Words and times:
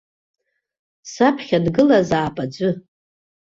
Саԥхьа 1.11 1.57
дгылазаап 1.65 2.35
аӡәы. 2.43 2.69